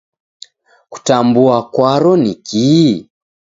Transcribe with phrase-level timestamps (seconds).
[0.91, 2.91] Kutambua kwaro nikii?